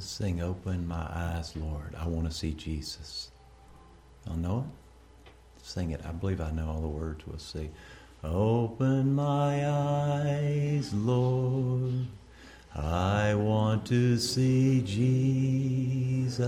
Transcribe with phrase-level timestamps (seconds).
[0.00, 1.94] Sing, Open my eyes, Lord.
[1.98, 3.30] I want to see Jesus.
[4.26, 4.66] Y'all know it?
[5.62, 6.00] Sing it.
[6.06, 7.26] I believe I know all the words.
[7.26, 7.70] We'll see.
[8.22, 12.06] Open my eyes, Lord.
[12.74, 16.38] I want to see Jesus,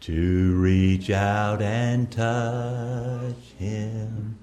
[0.00, 4.38] to reach out and touch him,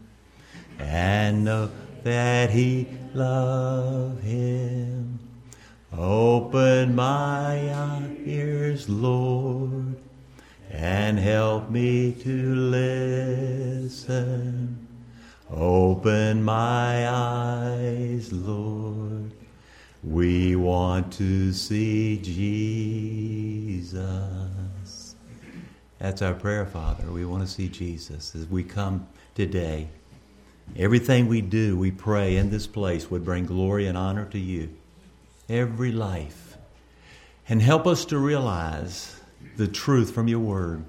[0.78, 1.71] and know
[2.04, 5.12] that he love him.
[5.98, 7.60] Open my
[8.25, 9.96] ears, Lord,
[10.71, 12.56] and help me to
[13.86, 14.18] listen.
[15.52, 19.32] Open my eyes, Lord.
[20.04, 23.96] We want to see Jesus.
[26.00, 27.11] That's our prayer, Father.
[27.11, 29.89] We want to see Jesus as we come today.
[30.75, 34.69] Everything we do, we pray in this place would bring glory and honor to you.
[35.50, 36.58] Every life.
[37.47, 39.20] And help us to realize
[39.58, 40.86] the truth from your word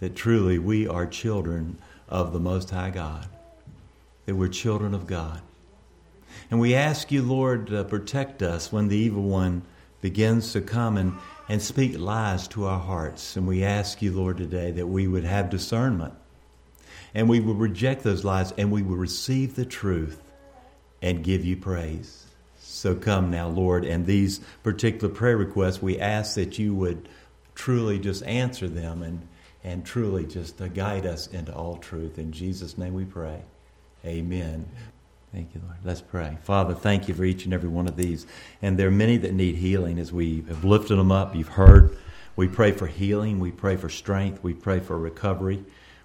[0.00, 1.78] that truly we are children
[2.08, 3.28] of the Most High God,
[4.26, 5.40] that we're children of God.
[6.50, 9.62] And we ask you, Lord, to protect us when the evil one
[10.00, 11.14] begins to come and,
[11.48, 13.36] and speak lies to our hearts.
[13.36, 16.14] And we ask you, Lord, today that we would have discernment
[17.14, 20.20] and we will reject those lies and we will receive the truth
[21.00, 22.21] and give you praise.
[22.72, 27.06] So come now, Lord, and these particular prayer requests, we ask that you would
[27.54, 29.28] truly just answer them and,
[29.62, 32.18] and truly just uh, guide us into all truth.
[32.18, 33.42] In Jesus' name we pray.
[34.06, 34.66] Amen.
[35.32, 35.76] Thank you, Lord.
[35.84, 36.38] Let's pray.
[36.44, 38.26] Father, thank you for each and every one of these.
[38.62, 41.36] And there are many that need healing as we have lifted them up.
[41.36, 41.96] You've heard.
[42.36, 43.38] We pray for healing.
[43.38, 44.42] We pray for strength.
[44.42, 45.62] We pray for recovery.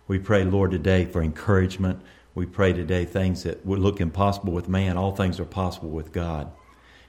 [0.08, 2.02] We pray, Lord, today for encouragement.
[2.38, 6.12] We pray today things that would look impossible with man, all things are possible with
[6.12, 6.52] God.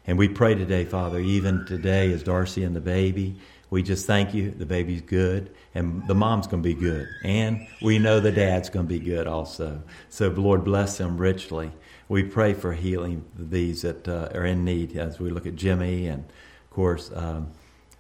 [0.07, 3.37] And we pray today, Father, even today as Darcy and the baby,
[3.69, 4.51] we just thank you.
[4.51, 7.09] The baby's good, and the mom's going to be good.
[7.25, 9.83] And we know the dad's going to be good also.
[10.09, 11.73] So, Lord, bless them richly.
[12.09, 16.07] We pray for healing these that uh, are in need as we look at Jimmy.
[16.07, 17.51] And, of course, um,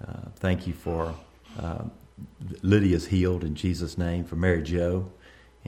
[0.02, 1.14] uh, thank you for
[1.60, 1.84] uh,
[2.62, 5.10] Lydia's healed in Jesus' name, for Mary Jo,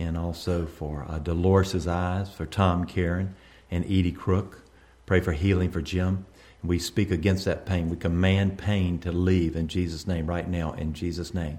[0.01, 3.35] and also for uh, Dolores' eyes, for Tom Karen,
[3.71, 4.63] and Edie Crook.
[5.07, 6.27] Pray for healing for Jim.
[6.63, 7.89] We speak against that pain.
[7.89, 11.59] We command pain to leave in Jesus' name right now, in Jesus' name.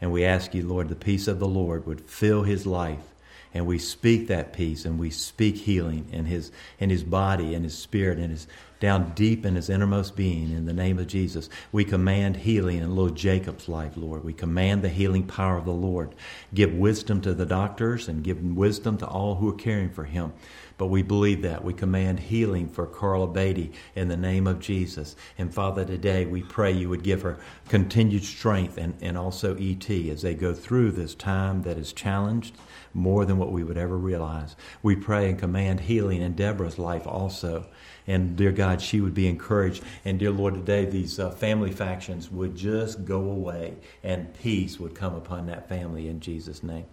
[0.00, 3.09] And we ask you, Lord, the peace of the Lord would fill his life.
[3.52, 7.64] And we speak that peace and we speak healing in his in his body and
[7.64, 8.46] his spirit and his
[8.80, 11.50] down deep in his innermost being in the name of Jesus.
[11.70, 14.24] We command healing in little Jacob's life, Lord.
[14.24, 16.14] We command the healing power of the Lord.
[16.54, 20.32] Give wisdom to the doctors and give wisdom to all who are caring for him.
[20.78, 21.62] But we believe that.
[21.62, 25.14] We command healing for Carla Beatty in the name of Jesus.
[25.36, 27.38] And Father, today we pray you would give her
[27.68, 32.56] continued strength and, and also ET as they go through this time that is challenged
[32.94, 34.56] more than what we would ever realize.
[34.82, 37.66] We pray and command healing in Deborah's life also.
[38.06, 39.82] And dear God, she would be encouraged.
[40.04, 44.94] And dear Lord, today these uh, family factions would just go away and peace would
[44.94, 46.86] come upon that family in Jesus' name.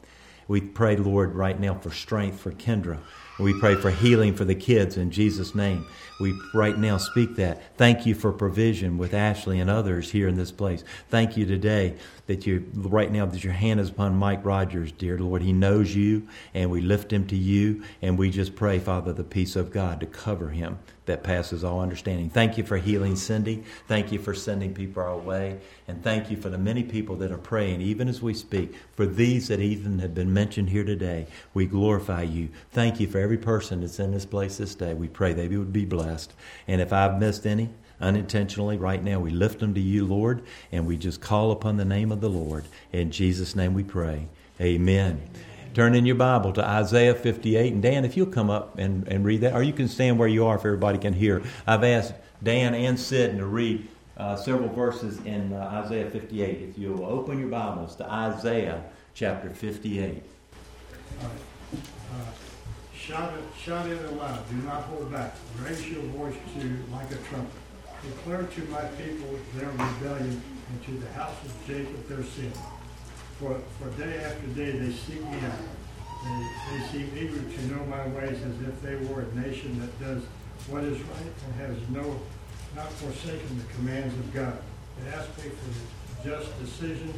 [0.47, 2.99] We pray, Lord, right now for strength for Kendra.
[3.39, 5.85] We pray for healing for the kids in Jesus' name.
[6.19, 7.77] We right now speak that.
[7.77, 10.83] Thank you for provision with Ashley and others here in this place.
[11.09, 11.95] Thank you today
[12.25, 15.43] that you right now that your hand is upon Mike Rogers, dear Lord.
[15.43, 19.23] He knows you, and we lift him to you, and we just pray, Father, the
[19.23, 22.29] peace of God to cover him that passes all understanding.
[22.29, 23.63] Thank you for healing Cindy.
[23.87, 25.57] Thank you for sending people our way.
[25.87, 29.05] And thank you for the many people that are praying, even as we speak, for
[29.05, 31.27] these that even have been mentioned here today.
[31.53, 32.49] We glorify you.
[32.71, 34.93] Thank you for every person that's in this place this day.
[34.93, 36.31] We pray they would be blessed.
[36.65, 37.67] And if I've missed any,
[37.99, 39.19] unintentionally right now.
[39.19, 42.29] We lift them to you, Lord, and we just call upon the name of the
[42.29, 42.63] Lord.
[42.93, 44.27] In Jesus' name we pray.
[44.61, 45.21] Amen.
[45.73, 47.73] Turn in your Bible to Isaiah 58.
[47.73, 50.29] And Dan, if you'll come up and, and read that, or you can stand where
[50.29, 51.43] you are if everybody can hear.
[51.67, 56.61] I've asked Dan and Sid to read uh, several verses in uh, Isaiah 58.
[56.61, 60.23] If you'll open your Bibles to Isaiah chapter 58.
[61.21, 61.25] Uh,
[63.07, 64.49] shout, it, shout it aloud.
[64.49, 65.35] Do not hold back.
[65.63, 67.61] Raise your voice to like a trumpet.
[68.03, 72.51] Declare to my people their rebellion and to the house of Jacob their sin.
[73.39, 75.63] For, for day after day they seek me out.
[76.23, 79.99] They, they seem eager to know my ways as if they were a nation that
[79.99, 80.23] does
[80.67, 82.19] what is right and has no
[82.75, 84.61] not forsaken the commands of God.
[84.99, 87.15] They ask me for just decisions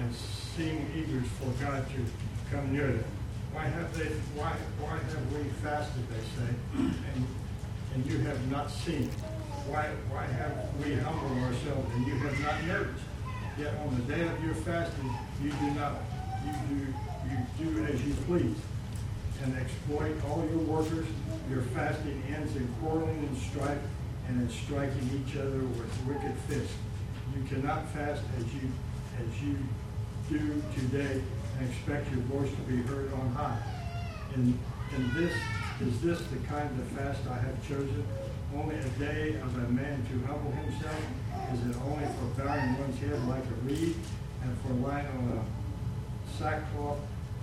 [0.00, 2.04] and seem eager for God to
[2.50, 3.17] come near them.
[3.52, 6.54] Why have they why why have we fasted, they say,
[7.14, 7.26] and
[7.94, 9.10] and you have not seen.
[9.68, 13.04] why, why have we humbled ourselves and you have not noticed?
[13.58, 15.10] Yet on the day of your fasting,
[15.42, 15.94] you do not,
[16.46, 16.78] you do,
[17.28, 18.56] you do as you please
[19.42, 21.06] and exploit all your workers.
[21.50, 23.82] Your fasting ends in quarreling and strife
[24.28, 26.74] and in striking each other with wicked fists.
[27.34, 28.70] You cannot fast as you
[29.18, 29.56] as you
[30.28, 31.20] do today
[31.58, 33.60] and expect your voice to be heard on high.
[34.34, 34.58] And,
[34.94, 35.32] and this
[35.80, 38.04] is this the kind of fast I have chosen?
[38.56, 41.00] Only a day of a man to humble himself?
[41.52, 43.94] Is it only for bowing one's head like a reed
[44.42, 46.98] and for lying on a sackcloth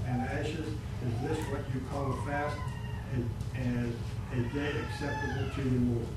[0.05, 0.67] and ashes?
[0.67, 2.57] Is this what you call a fast?
[3.55, 3.95] And
[4.33, 6.07] a day acceptable to the Lord?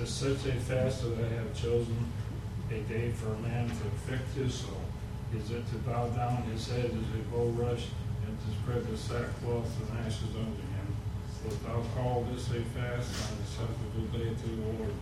[0.00, 2.08] Is such a fast that I have chosen
[2.70, 4.80] a day for a man to affect his soul?
[5.36, 7.88] Is it to bow down his head as a bull rush
[8.24, 10.96] and to spread the sackcloth and ashes under him?
[11.44, 14.94] Wilt thou call this a fast on a acceptable day to the Lord?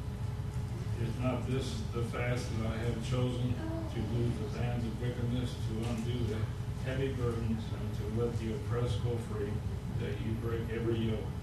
[1.01, 5.55] Is not this the fast that I have chosen to loose the bands of wickedness,
[5.55, 9.53] to undo the heavy burdens, and to let the oppressed go free,
[10.01, 11.38] that you break every yoke?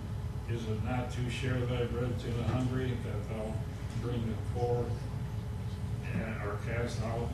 [0.50, 3.54] Is it not to share thy bread to the hungry, that thou
[4.02, 4.86] bring the poor
[6.14, 7.30] and are cast out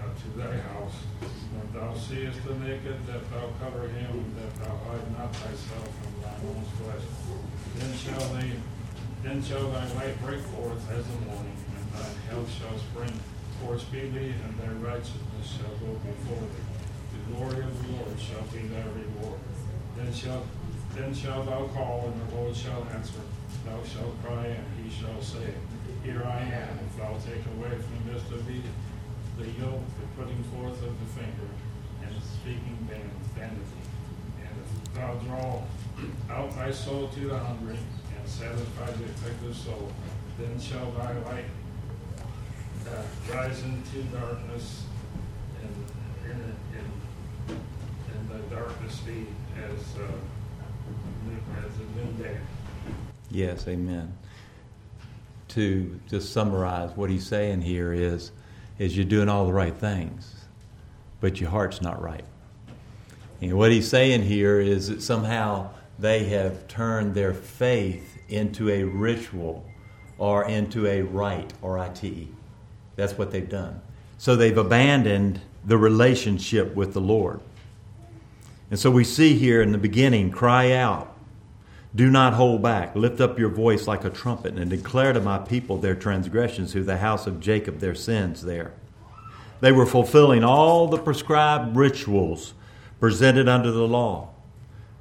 [0.00, 0.96] uh, to thy house?
[1.52, 6.22] When thou seest the naked, that thou cover him, that thou hide not thyself from
[6.22, 7.04] thine own flesh.
[7.76, 8.52] Then shall they,
[9.22, 13.12] then shall thy light break forth as the morning, and thine health shall spring
[13.60, 16.64] forth speedily, and thy righteousness shall go before thee.
[17.12, 19.40] The glory of the Lord shall be thy reward.
[19.96, 20.44] Then shall
[20.96, 23.20] then shalt thou call, and the Lord shall answer.
[23.64, 25.52] Thou shalt cry, and he shall say,
[26.02, 26.78] Here I am.
[26.86, 28.62] If thou take away from the midst of thee
[29.38, 31.50] the yoke, the putting forth of the finger,
[32.02, 32.78] and the speaking
[33.34, 33.60] vanity.
[34.40, 35.62] And if thou draw
[36.30, 37.76] out thy soul to the hungry,
[38.18, 39.92] and satisfy the afflicted soul,
[40.38, 41.44] then shall thy light
[42.88, 44.84] uh, rise into darkness,
[45.62, 46.54] and in,
[48.28, 49.26] the darkness be
[49.56, 50.35] as uh,
[53.30, 54.16] Yes, amen.
[55.48, 58.32] To just summarize what he's saying here is,
[58.78, 60.44] is you're doing all the right things,
[61.20, 62.24] but your heart's not right.
[63.40, 68.84] And what he's saying here is that somehow they have turned their faith into a
[68.84, 69.64] ritual
[70.18, 72.28] or into a rite, or I-T-E.
[72.96, 73.82] That's what they've done.
[74.18, 77.40] So they've abandoned the relationship with the Lord.
[78.70, 81.15] And so we see here in the beginning, cry out,
[81.96, 82.94] do not hold back.
[82.94, 86.84] Lift up your voice like a trumpet and declare to my people their transgressions, to
[86.84, 88.72] the house of Jacob their sins there.
[89.60, 92.52] They were fulfilling all the prescribed rituals
[93.00, 94.28] presented under the law.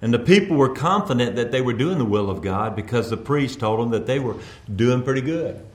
[0.01, 3.17] And the people were confident that they were doing the will of God because the
[3.17, 4.37] priest told them that they were
[4.73, 5.65] doing pretty good.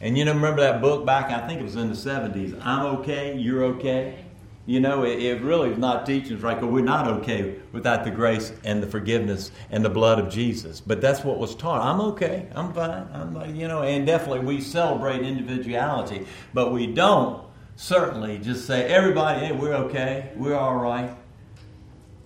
[0.00, 2.86] And you know, remember that book back, I think it was in the 70s, I'm
[2.98, 4.24] okay, you're okay?
[4.64, 8.04] You know, it, it really is not teaching us right because we're not okay without
[8.04, 10.80] the grace and the forgiveness and the blood of Jesus.
[10.80, 11.82] But that's what was taught.
[11.82, 12.48] I'm okay.
[12.54, 13.08] I'm fine.
[13.12, 17.44] I'm, like, you know, and definitely we celebrate individuality, but we don't
[17.74, 21.16] certainly just say everybody, hey, we're okay, we're all right.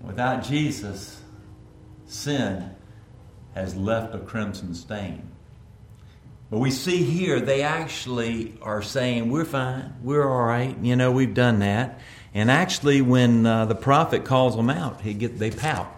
[0.02, 1.22] Without Jesus,
[2.04, 2.70] sin
[3.54, 5.30] has left a crimson stain.
[6.50, 11.10] But we see here they actually are saying, We're fine, we're all right, you know,
[11.10, 11.98] we've done that.
[12.36, 15.90] And actually, when uh, the prophet calls them out, he get, they pout.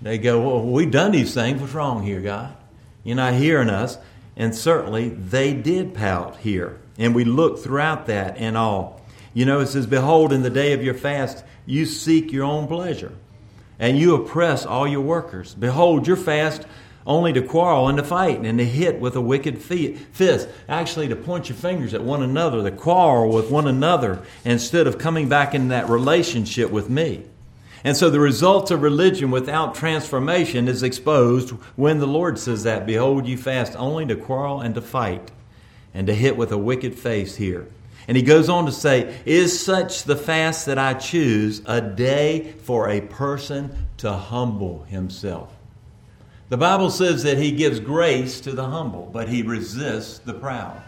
[0.00, 1.60] They go, Well, we've done these things.
[1.60, 2.54] What's wrong here, God?
[3.02, 3.98] You're not hearing us.
[4.36, 6.78] And certainly, they did pout here.
[6.98, 9.00] And we look throughout that and all.
[9.34, 12.68] You know, it says, Behold, in the day of your fast, you seek your own
[12.68, 13.12] pleasure,
[13.76, 15.56] and you oppress all your workers.
[15.56, 16.64] Behold, your fast
[17.10, 20.48] only to quarrel and to fight and to hit with a wicked fist.
[20.68, 24.96] Actually, to point your fingers at one another, to quarrel with one another instead of
[24.96, 27.24] coming back in that relationship with me.
[27.82, 32.86] And so the results of religion without transformation is exposed when the Lord says that,
[32.86, 35.32] Behold, you fast only to quarrel and to fight
[35.92, 37.66] and to hit with a wicked face here.
[38.06, 42.52] And he goes on to say, Is such the fast that I choose a day
[42.62, 45.56] for a person to humble himself?
[46.50, 50.82] The Bible says that He gives grace to the humble, but He resists the proud.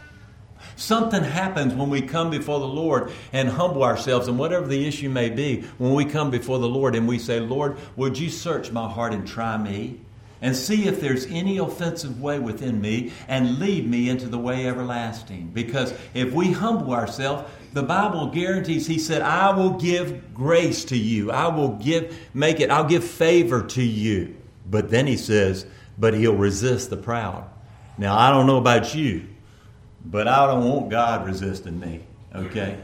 [0.75, 5.09] Something happens when we come before the Lord and humble ourselves, and whatever the issue
[5.09, 8.73] may be, when we come before the Lord and we say, Lord, would you search
[8.73, 10.01] my heart and try me?
[10.41, 14.67] And see if there's any offensive way within me and lead me into the way
[14.67, 15.53] everlasting.
[15.55, 20.97] Because if we humble ourselves, the Bible guarantees, He said, I will give grace to
[20.97, 21.31] you.
[21.31, 24.42] I will give, make it, I'll give favor to you.
[24.73, 25.67] But then he says,
[25.99, 27.45] but he'll resist the proud.
[27.99, 29.29] Now, I don't know about you,
[30.03, 32.01] but I don't want God resisting me,
[32.35, 32.79] okay?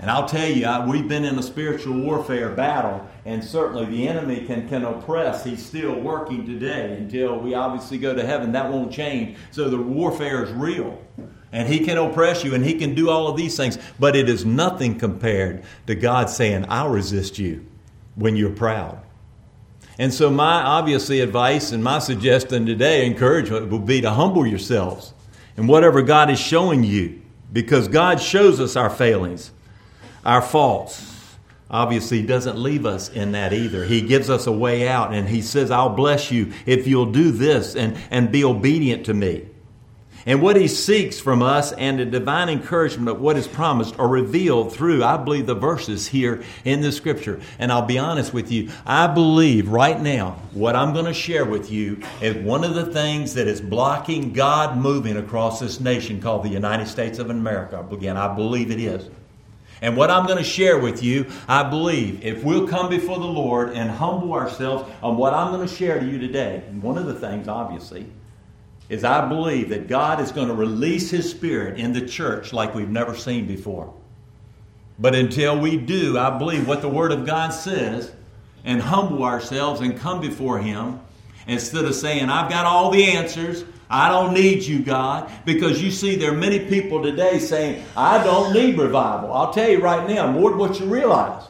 [0.00, 4.08] And I'll tell you, I, we've been in a spiritual warfare battle, and certainly the
[4.08, 5.44] enemy can, can oppress.
[5.44, 8.50] He's still working today until we obviously go to heaven.
[8.50, 9.38] That won't change.
[9.52, 11.00] So the warfare is real.
[11.52, 13.78] And he can oppress you, and he can do all of these things.
[14.00, 17.64] But it is nothing compared to God saying, I'll resist you
[18.16, 19.00] when you're proud.
[20.00, 25.12] And so, my obviously advice and my suggestion today, encouragement, will be to humble yourselves
[25.58, 27.20] in whatever God is showing you,
[27.52, 29.50] because God shows us our failings
[30.24, 31.36] our faults.
[31.70, 33.84] Obviously, he doesn't leave us in that either.
[33.84, 37.30] He gives us a way out and he says, I'll bless you if you'll do
[37.30, 39.48] this and, and be obedient to me.
[40.26, 44.08] And what he seeks from us and the divine encouragement of what is promised are
[44.08, 47.40] revealed through, I believe, the verses here in the scripture.
[47.58, 51.44] And I'll be honest with you, I believe right now what I'm going to share
[51.44, 56.20] with you is one of the things that is blocking God moving across this nation
[56.20, 57.86] called the United States of America.
[57.90, 59.08] Again, I believe it is.
[59.82, 63.24] And what I'm going to share with you, I believe, if we'll come before the
[63.24, 67.06] Lord and humble ourselves on what I'm going to share to you today, one of
[67.06, 68.06] the things, obviously,
[68.90, 72.74] is I believe that God is going to release His Spirit in the church like
[72.74, 73.94] we've never seen before.
[74.98, 78.12] But until we do, I believe what the Word of God says
[78.64, 81.00] and humble ourselves and come before Him
[81.46, 85.92] instead of saying, I've got all the answers, I don't need you, God, because you
[85.92, 89.32] see, there are many people today saying, I don't need revival.
[89.32, 91.44] I'll tell you right now, more than what you realize.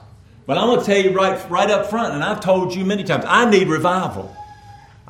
[0.47, 3.03] But I'm going to tell you right, right up front, and I've told you many
[3.03, 4.35] times, I need revival.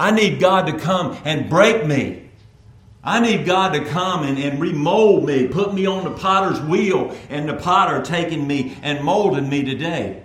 [0.01, 2.31] I need God to come and break me.
[3.05, 7.15] I need God to come and, and remold me, put me on the potter's wheel,
[7.29, 10.23] and the potter taking me and molding me today.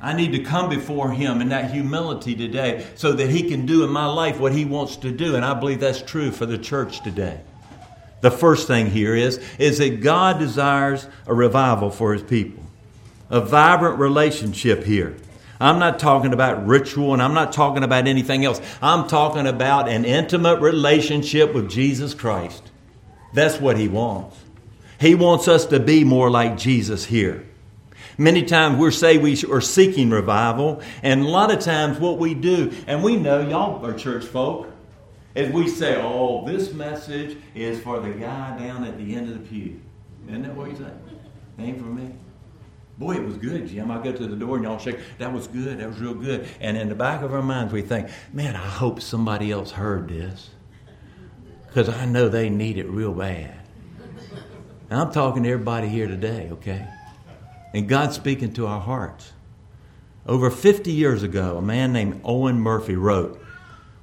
[0.00, 3.84] I need to come before Him in that humility today so that He can do
[3.84, 5.36] in my life what He wants to do.
[5.36, 7.40] And I believe that's true for the church today.
[8.20, 12.64] The first thing here is, is that God desires a revival for His people,
[13.30, 15.16] a vibrant relationship here.
[15.60, 18.60] I'm not talking about ritual and I'm not talking about anything else.
[18.80, 22.70] I'm talking about an intimate relationship with Jesus Christ.
[23.34, 24.36] That's what He wants.
[25.00, 27.44] He wants us to be more like Jesus here.
[28.16, 32.34] Many times we say we are seeking revival, and a lot of times what we
[32.34, 34.72] do, and we know y'all are church folk,
[35.36, 39.34] is we say, oh, this message is for the guy down at the end of
[39.40, 39.80] the pew.
[40.26, 40.90] Isn't that what you say?
[41.60, 42.12] Ain't for me.
[42.98, 43.90] Boy, it was good, Jim.
[43.90, 44.98] I go to the door and y'all shake.
[45.18, 45.78] That was good.
[45.78, 46.48] That was real good.
[46.60, 50.08] And in the back of our minds, we think, man, I hope somebody else heard
[50.08, 50.50] this
[51.66, 53.54] because I know they need it real bad.
[54.90, 56.88] And I'm talking to everybody here today, okay?
[57.72, 59.32] and God's speaking to our hearts.
[60.26, 63.40] Over 50 years ago, a man named Owen Murphy wrote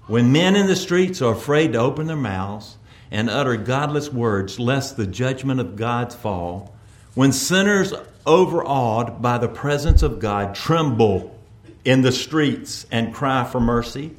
[0.08, 2.78] When men in the streets are afraid to open their mouths
[3.12, 6.75] and utter godless words lest the judgment of God fall,
[7.14, 7.94] when sinners
[8.25, 11.38] overawed by the presence of God tremble
[11.84, 14.15] in the streets and cry for mercy,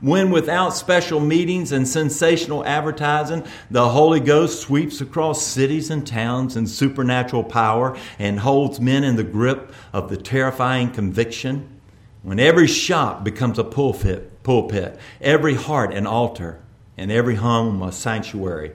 [0.00, 6.56] when without special meetings and sensational advertising, the Holy Ghost sweeps across cities and towns
[6.56, 11.68] in supernatural power and holds men in the grip of the terrifying conviction,
[12.22, 16.60] when every shop becomes a pulpit, pulpit every heart an altar,
[16.96, 18.72] and every home a sanctuary,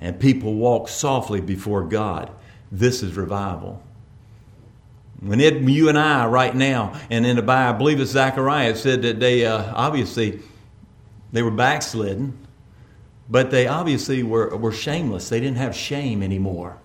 [0.00, 2.30] and people walk softly before God,
[2.70, 3.82] this is revival.
[5.20, 8.76] When it, you and I right now, and in the Bible, I believe it's Zechariah,
[8.76, 10.40] said that they uh, obviously
[11.32, 12.46] they were backslidden,
[13.28, 15.28] but they obviously were, were shameless.
[15.28, 16.78] They didn't have shame anymore.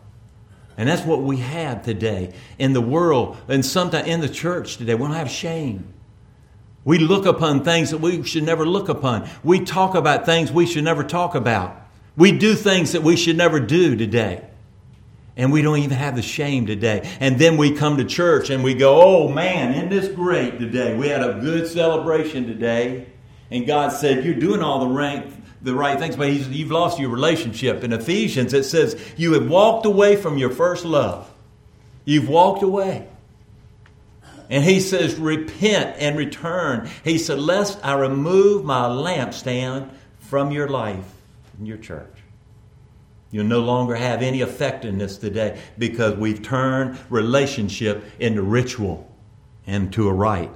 [0.78, 4.96] And that's what we have today in the world and sometimes in the church today.
[4.96, 5.94] We don't have shame.
[6.84, 9.30] We look upon things that we should never look upon.
[9.44, 11.80] We talk about things we should never talk about.
[12.18, 14.46] We do things that we should never do today.
[15.36, 17.10] And we don't even have the shame today.
[17.20, 20.96] And then we come to church and we go, oh man, isn't this great today?
[20.96, 23.08] We had a good celebration today.
[23.54, 25.32] And God said, You're doing all the right,
[25.64, 27.84] the right things, but you've lost your relationship.
[27.84, 31.32] In Ephesians, it says, You have walked away from your first love.
[32.04, 33.08] You've walked away.
[34.50, 36.90] And he says, Repent and return.
[37.04, 41.06] He said, Lest I remove my lampstand from your life
[41.60, 42.13] in your church.
[43.34, 49.12] You'll no longer have any effectiveness today because we've turned relationship into ritual
[49.66, 50.52] and to a rite.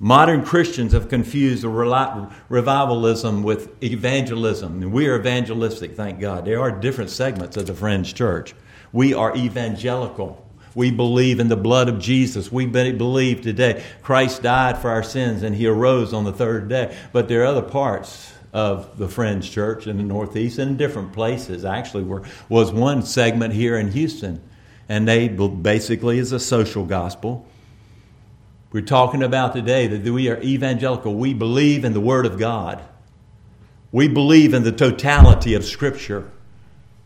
[0.00, 4.82] Modern Christians have confused revivalism with evangelism.
[4.82, 6.44] And we are evangelistic, thank God.
[6.44, 8.56] There are different segments of the Friends Church.
[8.92, 10.44] We are evangelical.
[10.74, 12.50] We believe in the blood of Jesus.
[12.50, 16.96] We believe today Christ died for our sins and he arose on the third day.
[17.12, 21.12] But there are other parts of the Friends Church in the Northeast and in different
[21.12, 21.64] places.
[21.64, 24.40] Actually, were, was one segment here in Houston,
[24.88, 27.46] and they basically is a social gospel.
[28.70, 31.14] We're talking about today that we are evangelical.
[31.14, 32.82] We believe in the Word of God.
[33.92, 36.30] We believe in the totality of Scripture.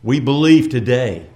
[0.02, 1.28] We believe today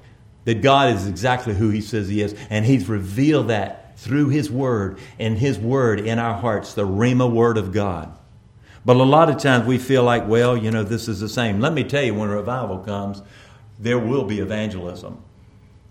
[0.45, 4.51] that God is exactly who He says He is, and He's revealed that through His
[4.51, 8.17] Word, and His Word in our hearts, the Rhema Word of God.
[8.87, 11.59] But a lot of times we feel like, well, you know, this is the same.
[11.59, 13.21] Let me tell you, when revival comes,
[13.81, 15.25] there will be evangelism.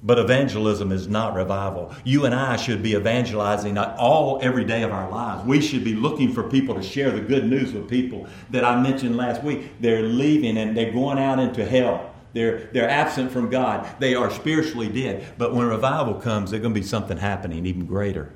[0.02, 1.94] But evangelism is not revival.
[2.06, 5.46] You and I should be evangelizing all every day of our lives.
[5.46, 8.82] We should be looking for people to share the good news with people that I
[8.82, 9.74] mentioned last week.
[9.82, 12.14] They're leaving and they're going out into hell.
[12.32, 13.90] They're, they're absent from God.
[14.00, 15.34] They are spiritually dead.
[15.38, 18.32] But when revival comes, there's going to be something happening even greater.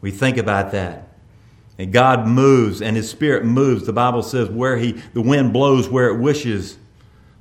[0.00, 1.13] We think about that.
[1.78, 3.86] And God moves and his spirit moves.
[3.86, 6.78] The Bible says where he the wind blows where it wishes.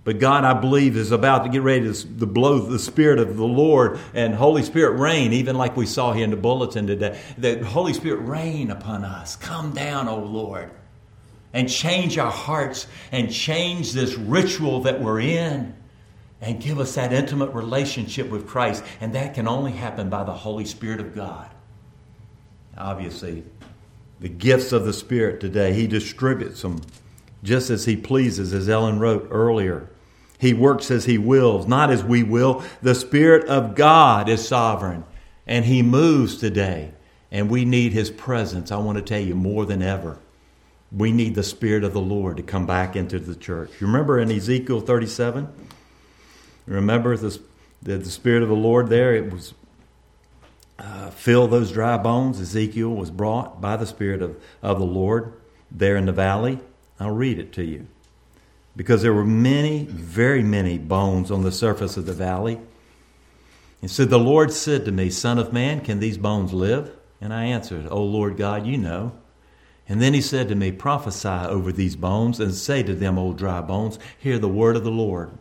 [0.03, 3.37] But God, I believe, is about to get ready to, to blow the Spirit of
[3.37, 7.17] the Lord and Holy Spirit rain, even like we saw here in the bulletin today.
[7.37, 9.37] The Holy Spirit rain upon us.
[9.37, 10.71] Come down, O Lord,
[11.53, 15.73] and change our hearts and change this ritual that we're in
[16.41, 18.83] and give us that intimate relationship with Christ.
[18.99, 21.49] And that can only happen by the Holy Spirit of God.
[22.77, 23.43] Obviously,
[24.23, 25.73] the gifts of the Spirit today.
[25.73, 26.79] He distributes them
[27.43, 29.89] just as He pleases, as Ellen wrote earlier.
[30.39, 32.63] He works as He wills, not as we will.
[32.81, 35.03] The Spirit of God is sovereign,
[35.45, 36.93] and He moves today,
[37.31, 38.71] and we need His presence.
[38.71, 40.19] I want to tell you more than ever.
[40.89, 43.71] We need the Spirit of the Lord to come back into the church.
[43.81, 45.49] You remember in Ezekiel 37?
[46.65, 47.41] Remember the,
[47.81, 49.13] the, the Spirit of the Lord there?
[49.13, 49.53] It was
[50.79, 52.39] uh, fill those dry bones.
[52.39, 55.33] Ezekiel was brought by the Spirit of, of the Lord
[55.71, 56.59] there in the valley.
[56.99, 57.87] I'll read it to you.
[58.75, 62.59] Because there were many, very many bones on the surface of the valley.
[63.81, 66.91] And so the Lord said to me, Son of man, can these bones live?
[67.21, 69.13] And I answered, O Lord God, you know.
[69.87, 73.33] And then he said to me, Prophesy over these bones and say to them, O
[73.33, 75.31] dry bones, hear the word of the Lord.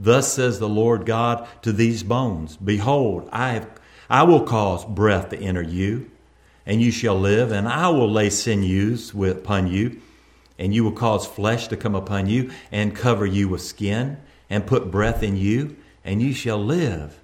[0.00, 3.68] Thus says the Lord God to these bones Behold, I have
[4.10, 6.10] I will cause breath to enter you,
[6.66, 10.00] and you shall live, and I will lay sinews upon you,
[10.58, 14.18] and you will cause flesh to come upon you, and cover you with skin,
[14.50, 17.18] and put breath in you, and you shall live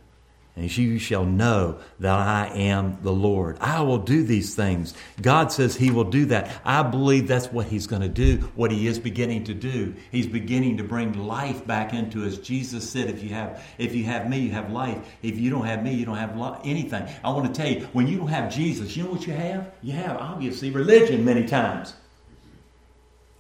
[0.59, 3.59] and you shall know that I am the Lord.
[3.61, 4.93] I will do these things.
[5.23, 6.51] God says He will do that.
[6.65, 9.95] I believe that's what He's going to do, what He is beginning to do.
[10.11, 12.39] He's beginning to bring life back into us.
[12.39, 14.99] Jesus said, "If you have, if you have me, you have life.
[15.23, 18.09] If you don't have me, you don't have anything." I want to tell you, when
[18.09, 19.71] you don't have Jesus, you know what you have?
[19.81, 21.95] You have obviously religion many times.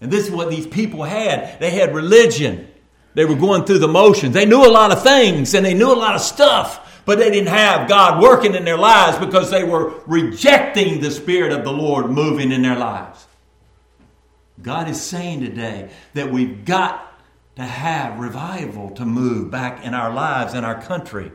[0.00, 1.59] And this is what these people had.
[1.59, 2.68] They had religion.
[3.14, 4.35] They were going through the motions.
[4.35, 7.30] They knew a lot of things and they knew a lot of stuff but they
[7.30, 11.72] didn't have God working in their lives because they were rejecting the Spirit of the
[11.72, 13.26] Lord moving in their lives.
[14.60, 17.18] God is saying today that we've got
[17.56, 21.32] to have revival to move back in our lives, in our country.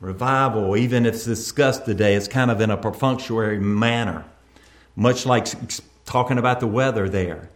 [0.00, 4.24] Revival, even if it's discussed today, it's kind of in a perfunctory manner,
[4.96, 5.46] much like
[6.06, 7.50] talking about the weather there.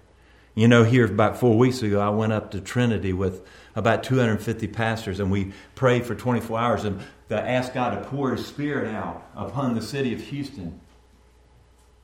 [0.54, 4.66] You know, here about four weeks ago, I went up to Trinity with about 250
[4.68, 9.30] pastors, and we prayed for 24 hours and asked God to pour His Spirit out
[9.36, 10.80] upon the city of Houston.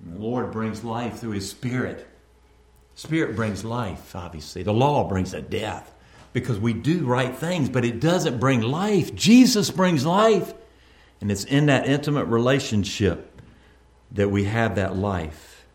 [0.04, 2.06] And the Lord brings life through His Spirit.
[2.94, 4.62] Spirit brings life, obviously.
[4.62, 5.92] The law brings a death
[6.32, 9.14] because we do right things, but it doesn't bring life.
[9.14, 10.54] Jesus brings life.
[11.20, 13.40] And it's in that intimate relationship
[14.12, 15.66] that we have that life.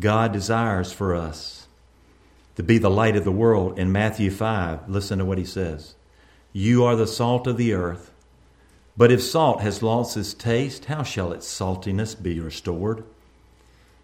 [0.00, 1.63] God desires for us
[2.56, 3.78] to be the light of the world.
[3.78, 5.94] In Matthew 5, listen to what he says
[6.52, 8.12] You are the salt of the earth.
[8.96, 13.04] But if salt has lost its taste, how shall its saltiness be restored?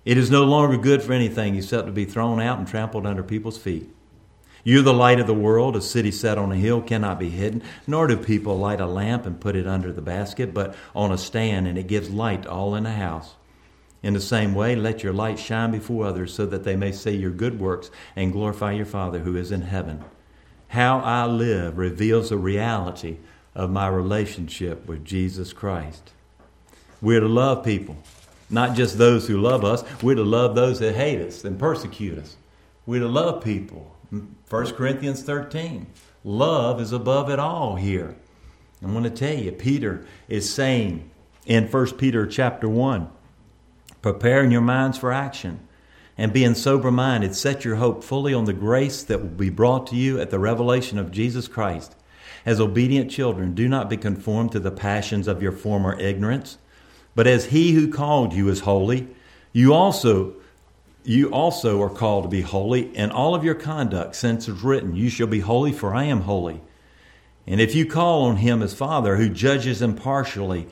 [0.05, 3.23] It is no longer good for anything except to be thrown out and trampled under
[3.23, 3.89] people's feet.
[4.65, 5.77] You're the light of the world.
[5.77, 9.27] A city set on a hill cannot be hidden, nor do people light a lamp
[9.27, 12.75] and put it under the basket, but on a stand, and it gives light all
[12.75, 13.35] in the house.
[14.03, 17.17] In the same way, let your light shine before others so that they may see
[17.17, 20.05] your good works and glorify your Father who is in heaven.
[20.69, 23.19] How I live reveals the reality
[23.55, 26.13] of my relationship with Jesus Christ.
[27.03, 27.97] We're to love people,
[28.49, 32.19] not just those who love us, we're to love those that hate us and persecute
[32.19, 32.37] us.
[32.87, 33.95] We're to love people.
[34.11, 35.87] 1 Corinthians 13.
[36.25, 38.17] Love is above it all here.
[38.83, 41.11] I want to tell you, Peter is saying
[41.47, 43.11] in 1 Peter chapter 1,
[44.03, 45.61] preparing your minds for action
[46.17, 49.87] and being sober minded, set your hope fully on the grace that will be brought
[49.87, 51.97] to you at the revelation of Jesus Christ.
[52.45, 56.59] As obedient children, do not be conformed to the passions of your former ignorance,
[57.15, 59.09] but as he who called you is holy,
[59.53, 60.35] you also
[61.03, 64.95] you also are called to be holy in all of your conduct, since it's written,
[64.95, 66.61] You shall be holy, for I am holy.
[67.47, 70.69] And if you call on him as Father, who judges impartially,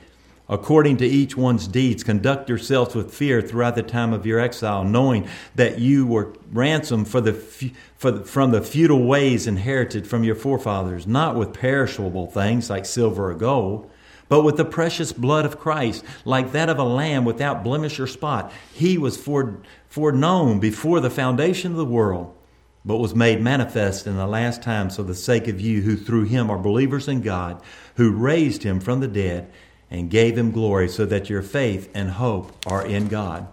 [0.49, 4.83] according to each one's deeds, conduct yourselves with fear throughout the time of your exile,
[4.83, 10.23] knowing that you were ransomed for the, for the, from the futile ways inherited from
[10.23, 13.89] your forefathers, not with perishable things like silver or gold
[14.27, 18.05] but with the precious blood of Christ, like that of a lamb without blemish or
[18.05, 18.53] spot.
[18.73, 22.37] He was foreknown before the foundation of the world,
[22.85, 26.25] but was made manifest in the last times for the sake of you who through
[26.25, 27.59] him are believers in God,
[27.95, 29.51] who raised him from the dead
[29.91, 33.47] and gave him glory, so that your faith and hope are in God.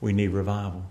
[0.00, 0.84] We need revival.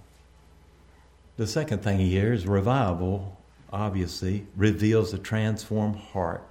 [1.38, 3.38] The second thing here is revival,
[3.72, 6.44] obviously, reveals a transformed heart.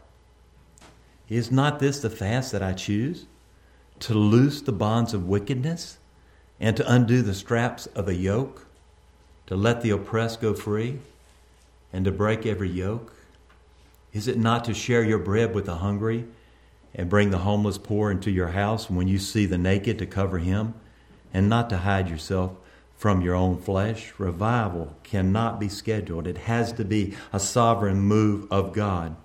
[1.29, 3.27] Is not this the fast that I choose?
[4.01, 5.99] To loose the bonds of wickedness
[6.61, 8.67] and to undo the straps of a yoke,
[9.47, 10.99] to let the oppressed go free
[11.93, 13.13] and to break every yoke?
[14.13, 16.27] Is it not to share your bread with the hungry
[16.95, 20.39] and bring the homeless poor into your house when you see the naked to cover
[20.39, 20.75] him
[21.33, 22.53] and not to hide yourself
[22.97, 24.13] from your own flesh?
[24.19, 29.17] Revival cannot be scheduled, it has to be a sovereign move of God.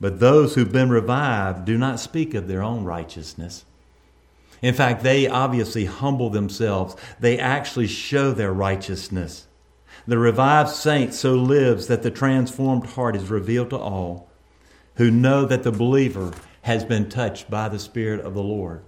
[0.00, 3.64] But those who've been revived do not speak of their own righteousness.
[4.62, 6.96] In fact, they obviously humble themselves.
[7.18, 9.46] They actually show their righteousness.
[10.06, 14.28] The revived saint so lives that the transformed heart is revealed to all
[14.96, 18.82] who know that the believer has been touched by the Spirit of the Lord.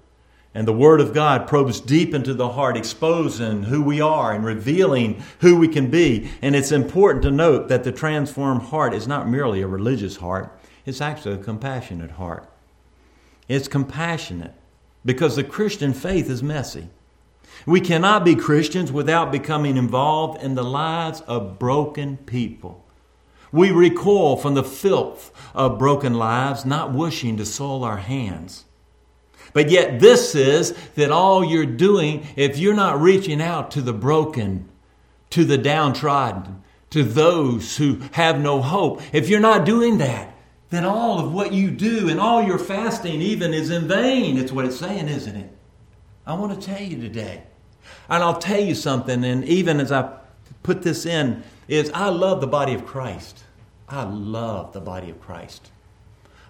[0.55, 4.45] And the Word of God probes deep into the heart, exposing who we are and
[4.45, 6.31] revealing who we can be.
[6.43, 10.59] And it's important to note that the transformed heart is not merely a religious heart,
[10.85, 12.49] it's actually a compassionate heart.
[13.49, 14.55] It's compassionate
[15.05, 16.89] because the Christian faith is messy.
[17.67, 22.82] We cannot be Christians without becoming involved in the lives of broken people.
[23.53, 28.65] We recoil from the filth of broken lives, not wishing to soil our hands.
[29.53, 33.93] But yet, this is that all you're doing, if you're not reaching out to the
[33.93, 34.69] broken,
[35.31, 40.35] to the downtrodden, to those who have no hope, if you're not doing that,
[40.71, 44.39] then all of what you do and all your fasting even is in vain.
[44.39, 45.51] It's what it's saying, isn't it?
[46.27, 47.43] I want to tell you today.
[48.09, 50.19] And I'll tell you something, and even as I
[50.63, 53.45] put this in, is I love the body of Christ.
[53.89, 55.71] I love the body of Christ.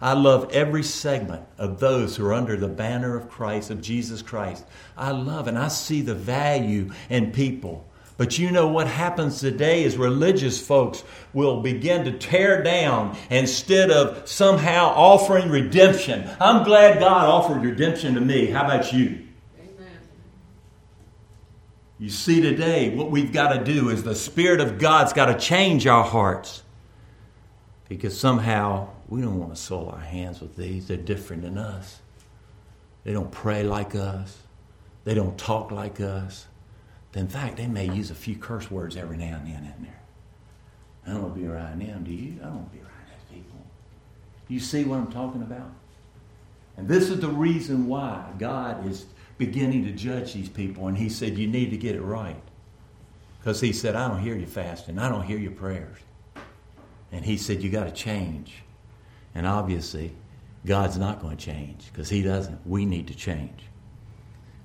[0.00, 4.20] I love every segment of those who are under the banner of Christ, of Jesus
[4.20, 4.64] Christ.
[4.96, 7.86] I love and I see the value in people
[8.22, 13.90] but you know what happens today is religious folks will begin to tear down instead
[13.90, 16.30] of somehow offering redemption.
[16.40, 18.46] I'm glad God offered redemption to me.
[18.46, 19.26] How about you?
[22.02, 25.38] You see, today, what we've got to do is the Spirit of God's got to
[25.38, 26.64] change our hearts.
[27.88, 30.88] Because somehow we don't want to soil our hands with these.
[30.88, 32.00] They're different than us.
[33.04, 34.36] They don't pray like us,
[35.04, 36.48] they don't talk like us.
[37.14, 40.00] In fact, they may use a few curse words every now and then in there.
[41.06, 42.40] I don't want to be around them, do you?
[42.40, 43.60] I don't want to be around those people.
[44.48, 45.70] You see what I'm talking about?
[46.76, 49.04] And this is the reason why God is
[49.46, 50.88] beginning to judge these people.
[50.88, 52.42] And He said, You need to get it right.
[53.38, 55.98] Because He said, I don't hear you fasting, I don't hear your prayers.
[57.10, 58.62] And He said, You got to change.
[59.34, 60.12] And obviously,
[60.64, 62.66] God's not going to change because He doesn't.
[62.66, 63.64] We need to change.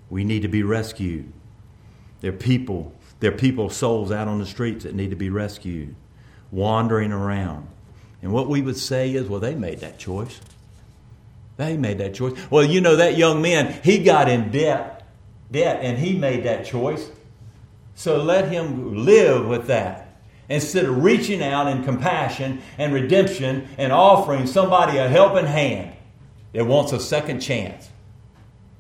[0.10, 1.32] We need to be rescued.
[2.22, 5.30] There are people, there are people, souls out on the streets that need to be
[5.30, 5.96] rescued,
[6.52, 7.68] wandering around.
[8.22, 10.40] And what we would say is, well, they made that choice.
[11.58, 12.34] They made that choice.
[12.50, 15.08] Well, you know, that young man, he got in debt,
[15.52, 17.10] debt, and he made that choice.
[17.96, 20.04] So let him live with that.
[20.50, 25.94] Instead of reaching out in compassion and redemption and offering somebody a helping hand
[26.54, 27.90] that wants a second chance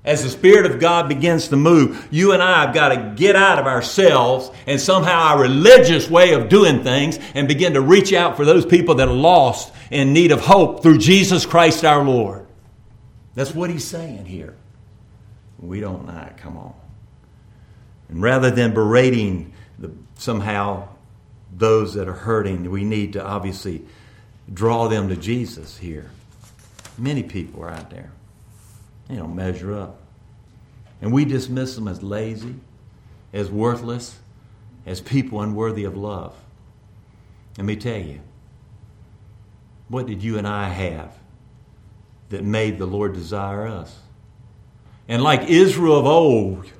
[0.07, 3.35] as the Spirit of God begins to move, you and I have got to get
[3.35, 8.13] out of ourselves and somehow our religious way of doing things and begin to reach
[8.13, 12.05] out for those people that are lost in need of hope through Jesus Christ our
[12.05, 12.46] Lord.
[13.38, 14.56] That's what he's saying here.
[15.60, 16.28] We don't know.
[16.38, 16.73] Come on.
[18.10, 20.88] And rather than berating the, somehow
[21.56, 23.86] those that are hurting, we need to obviously
[24.52, 26.10] draw them to Jesus here.
[26.97, 28.10] Many people are out there.
[29.08, 30.00] They don't measure up.
[31.00, 32.56] And we dismiss them as lazy,
[33.34, 34.17] as worthless,
[34.84, 36.34] as people unworthy of love.
[37.56, 38.19] Let me tell you,
[39.89, 41.15] what did you and I have
[42.29, 43.95] that made the Lord desire us?
[45.07, 46.71] And like Israel of old,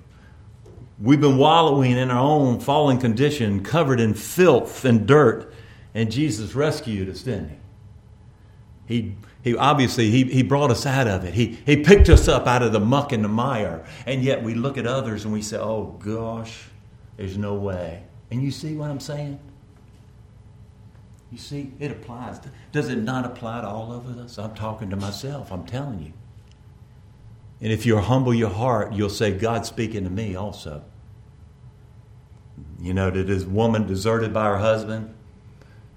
[0.99, 5.53] we've been wallowing in our own fallen condition, covered in filth and dirt,
[5.93, 7.55] and Jesus rescued us, didn't he?
[8.88, 11.33] He, he obviously he, he brought us out of it.
[11.33, 13.86] He, he picked us up out of the muck and the mire.
[14.05, 16.65] And yet we look at others and we say, oh gosh,
[17.17, 18.03] there's no way.
[18.31, 19.39] And you see what I'm saying?
[21.32, 22.40] You see, it applies.
[22.72, 24.38] Does it not apply to all of us?
[24.38, 26.13] I'm talking to myself, I'm telling you.
[27.60, 30.84] And if you humble your heart, you'll say, God's speaking to me also.
[32.80, 35.13] You know, that this woman deserted by her husband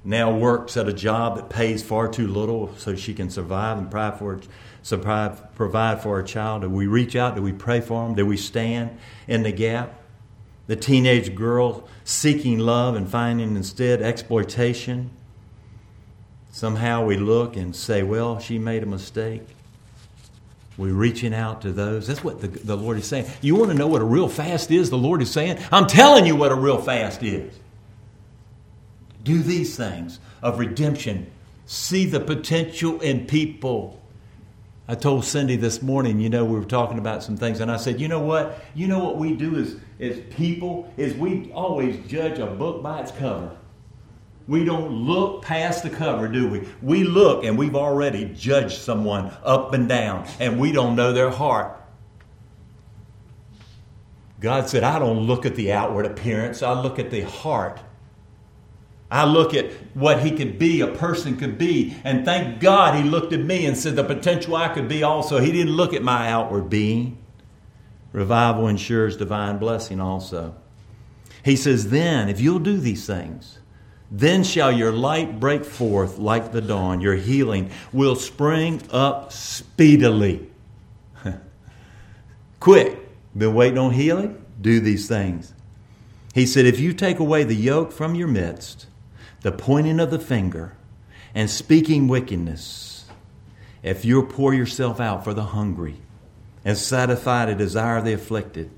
[0.03, 3.91] now works at a job that pays far too little so she can survive and
[3.91, 4.41] provide for,
[4.83, 6.63] survive, provide for her child.
[6.63, 7.37] Do we reach out?
[7.37, 8.15] Do we pray for them?
[8.15, 9.95] Do we stand in the gap?
[10.67, 15.11] The teenage girl seeking love and finding instead exploitation.
[16.51, 19.43] Somehow we look and say, well, she made a mistake.
[20.77, 22.07] We're reaching out to those.
[22.07, 23.27] That's what the, the Lord is saying.
[23.41, 24.91] You want to know what a real fast is?
[24.91, 27.55] The Lord is saying, I'm telling you what a real fast is.
[29.23, 31.31] Do these things of redemption.
[31.67, 34.01] See the potential in people.
[34.89, 37.77] I told Cindy this morning, you know, we were talking about some things, and I
[37.77, 38.59] said, you know what?
[38.75, 43.03] You know what we do as, as people is we always judge a book by
[43.03, 43.57] its cover.
[44.51, 46.69] We don't look past the cover, do we?
[46.83, 51.31] We look and we've already judged someone up and down, and we don't know their
[51.31, 51.81] heart.
[54.41, 57.79] God said, I don't look at the outward appearance, I look at the heart.
[59.09, 63.09] I look at what he could be, a person could be, and thank God he
[63.09, 65.39] looked at me and said the potential I could be also.
[65.39, 67.25] He didn't look at my outward being.
[68.13, 70.57] Revival ensures divine blessing also.
[71.45, 73.60] He says, then, if you'll do these things,
[74.11, 77.01] then shall your light break forth like the dawn.
[77.01, 80.51] Your healing will spring up speedily.
[82.61, 82.99] Quick.
[83.37, 84.45] Been waiting on healing?
[84.61, 85.55] Do these things.
[86.35, 88.87] He said, If you take away the yoke from your midst,
[89.43, 90.77] the pointing of the finger,
[91.33, 93.07] and speaking wickedness,
[93.83, 95.97] if you pour yourself out for the hungry
[96.65, 98.71] and satisfy the desire of the afflicted,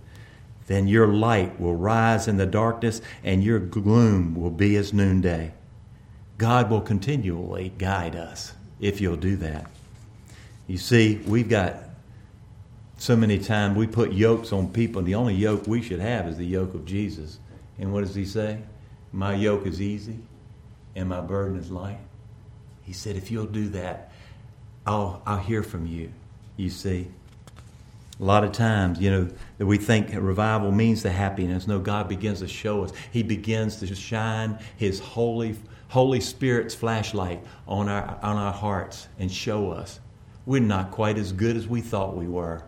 [0.67, 5.53] then your light will rise in the darkness and your gloom will be as noonday.
[6.39, 9.71] God will continually guide us if you'll do that.
[10.67, 11.77] You see, we've got
[12.97, 16.29] so many times we put yokes on people, and the only yoke we should have
[16.29, 17.41] is the yoke of Jesus.
[17.79, 18.59] And what does he say?
[19.13, 20.19] My yoke is easy
[20.95, 21.99] and my burden is light.
[22.83, 24.13] He said, if you'll do that,
[24.87, 26.13] I'll, I'll hear from you.
[26.57, 27.09] You see?
[28.23, 31.67] A lot of times, you know, that we think revival means the happiness.
[31.67, 32.93] No, God begins to show us.
[33.11, 35.57] He begins to shine His Holy,
[35.89, 39.99] Holy Spirit's flashlight on our, on our hearts and show us
[40.47, 42.63] we're not quite as good as we thought we were.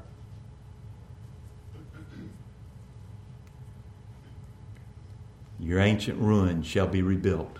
[5.60, 7.58] Your ancient ruins shall be rebuilt.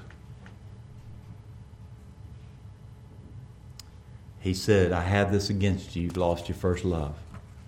[4.41, 6.03] He said, I have this against you.
[6.03, 7.15] You've lost your first love.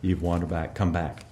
[0.02, 0.74] You've wandered back.
[0.74, 1.24] Come back.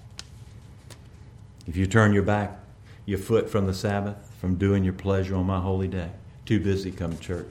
[1.66, 2.58] If you turn your back,
[3.06, 6.10] your foot from the Sabbath, from doing your pleasure on my holy day,
[6.44, 7.50] too busy come to church.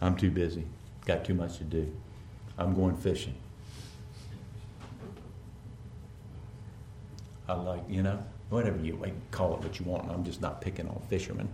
[0.00, 0.64] I'm too busy.
[1.06, 1.92] Got too much to do.
[2.56, 3.34] I'm going fishing.
[7.48, 8.98] I like, you know, whatever you
[9.30, 10.10] call it what you want.
[10.10, 11.48] I'm just not picking on fishermen.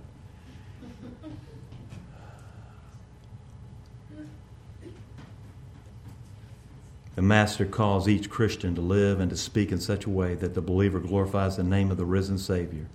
[7.21, 10.55] The Master calls each Christian to live and to speak in such a way that
[10.55, 12.87] the believer glorifies the name of the risen Savior.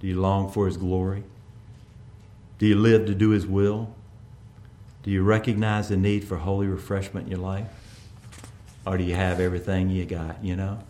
[0.00, 1.22] Do you long for His glory?
[2.58, 3.94] Do you live to do His will?
[5.04, 7.68] Do you recognize the need for holy refreshment in your life?
[8.84, 10.80] Or do you have everything you got, you know?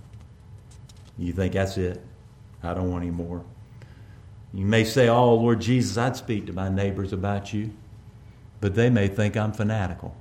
[1.19, 2.03] You think that's it?
[2.63, 3.45] I don't want any more.
[4.55, 7.71] You may say, Oh, Lord Jesus, I'd speak to my neighbors about you,
[8.63, 10.17] but they may think I'm fanatical.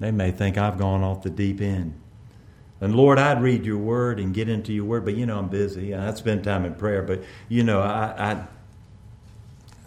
[0.00, 1.94] They may think I've gone off the deep end.
[2.80, 5.48] And Lord, I'd read your word and get into your word, but you know I'm
[5.48, 5.94] busy.
[5.94, 8.32] I'd spend time in prayer, but you know I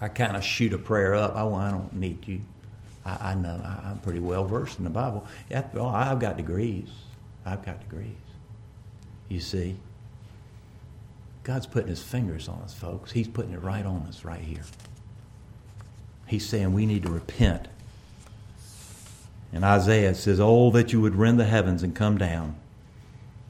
[0.01, 1.33] I, I kind of shoot a prayer up.
[1.35, 2.41] Oh, I don't need you.
[3.03, 5.25] I, I know I, am pretty well versed in the Bible.
[5.49, 6.89] After all, I've got degrees.
[7.45, 8.11] I've got degrees.
[9.27, 9.75] You see,
[11.43, 13.11] God's putting His fingers on us, folks.
[13.11, 14.63] He's putting it right on us right here.
[16.27, 17.67] He's saying we need to repent
[19.53, 22.55] And Isaiah says, Oh, that you would rend the heavens and come down,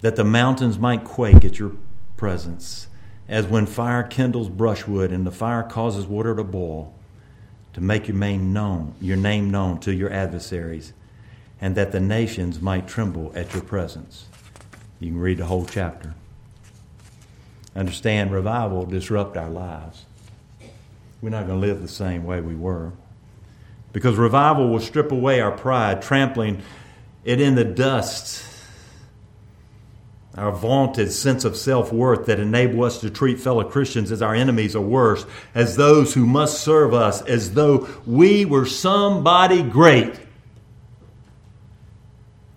[0.02, 1.72] that the mountains might quake at your
[2.18, 2.88] presence,
[3.30, 6.94] as when fire kindles brushwood and the fire causes water to boil,
[7.72, 10.92] to make your name known, your name known to your adversaries,
[11.62, 14.26] and that the nations might tremble at your presence.
[15.00, 16.13] You can read the whole chapter.
[17.76, 20.06] Understand, revival disrupt our lives.
[21.22, 22.92] We're not going to live the same way we were.
[23.93, 26.62] Because revival will strip away our pride, trampling
[27.23, 28.43] it in the dust.
[30.36, 34.34] Our vaunted sense of self worth that enable us to treat fellow Christians as our
[34.34, 40.19] enemies or worse, as those who must serve us, as though we were somebody great.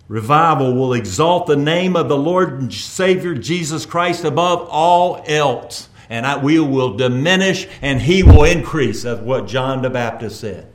[0.09, 5.91] Revival will exalt the name of the Lord and Savior Jesus Christ above all else.
[6.09, 10.73] And I, we will diminish and he will increase, of what John the Baptist said.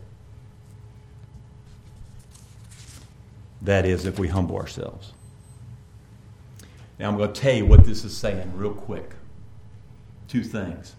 [3.62, 5.13] That is, if we humble ourselves.
[7.00, 9.12] Now, I'm going to tell you what this is saying real quick.
[10.28, 10.95] Two things.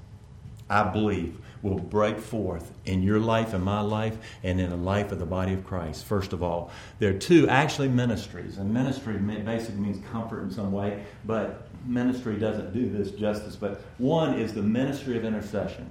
[0.69, 5.13] I believe will break forth in your life in my life and in the life
[5.13, 6.05] of the body of Christ.
[6.05, 10.73] First of all, there are two actually ministries, and ministry basically means comfort in some
[10.73, 13.55] way, but ministry doesn't do this justice.
[13.55, 15.89] But one is the ministry of intercession.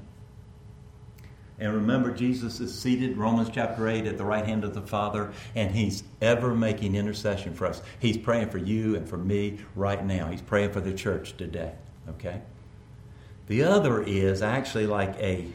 [1.62, 5.32] And remember, Jesus is seated, Romans chapter 8, at the right hand of the Father,
[5.54, 7.84] and He's ever making intercession for us.
[8.00, 10.32] He's praying for you and for me right now.
[10.32, 11.74] He's praying for the church today.
[12.10, 12.42] Okay?
[13.46, 15.46] The other is actually like a,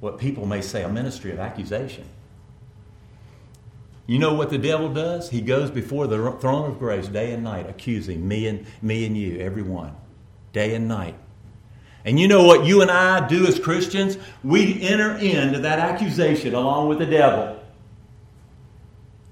[0.00, 2.06] what people may say, a ministry of accusation.
[4.06, 5.28] You know what the devil does?
[5.28, 9.14] He goes before the throne of grace day and night, accusing me and me and
[9.18, 9.94] you, everyone,
[10.54, 11.16] day and night.
[12.04, 14.18] And you know what you and I do as Christians?
[14.42, 17.60] We enter into that accusation along with the devil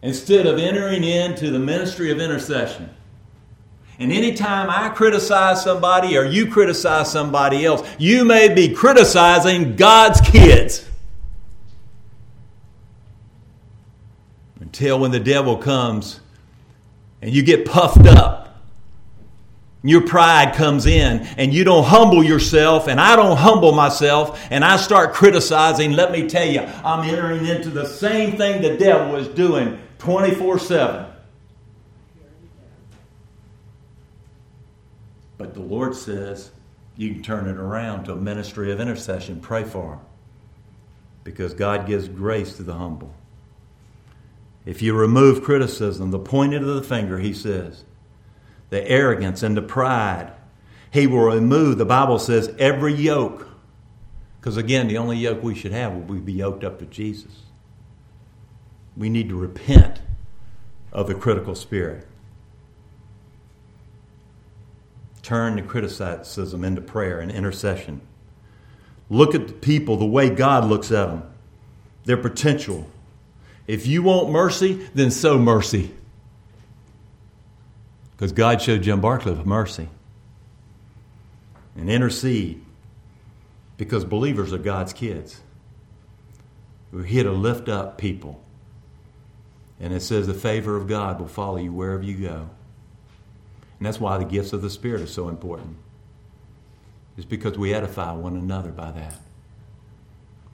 [0.03, 2.91] instead of entering into the ministry of intercession.
[3.99, 10.21] And anytime I criticize somebody or you criticize somebody else, you may be criticizing God's
[10.23, 10.89] kids.
[14.59, 16.21] Until when the devil comes
[17.21, 18.42] and you get puffed up
[19.83, 24.65] your pride comes in and you don't humble yourself and I don't humble myself and
[24.65, 29.17] I start criticizing, let me tell you, I'm entering into the same thing the devil
[29.17, 31.07] is doing 24 7.
[35.37, 36.53] But the Lord says
[36.97, 39.41] you can turn it around to a ministry of intercession.
[39.41, 40.01] Pray for them.
[41.25, 43.15] Because God gives grace to the humble.
[44.65, 47.85] If you remove criticism, the pointing of the finger, he says,
[48.73, 50.33] the arrogance and the pride.
[50.91, 53.47] He will remove, the Bible says, every yoke.
[54.41, 57.43] Because again, the only yoke we should have will be yoked up to Jesus.
[58.97, 60.01] We need to repent
[60.91, 62.07] of the critical spirit.
[65.21, 68.01] Turn the criticism into prayer and intercession.
[69.11, 71.25] Look at the people the way God looks at them,
[72.07, 72.89] their potential.
[73.67, 75.93] If you want mercy, then sow mercy.
[78.23, 79.89] Because God showed Jim Barcliffe mercy.
[81.75, 82.65] And intercede.
[83.77, 85.41] Because believers are God's kids.
[86.93, 88.41] We're here to lift up people.
[89.81, 92.49] And it says the favor of God will follow you wherever you go.
[93.81, 95.79] And that's why the gifts of the Spirit are so important.
[97.17, 99.19] It's because we edify one another by that